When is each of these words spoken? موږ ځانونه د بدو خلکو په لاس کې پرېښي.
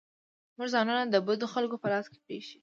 موږ 0.57 0.67
ځانونه 0.75 1.01
د 1.07 1.15
بدو 1.27 1.47
خلکو 1.53 1.75
په 1.81 1.87
لاس 1.93 2.05
کې 2.11 2.19
پرېښي. 2.25 2.57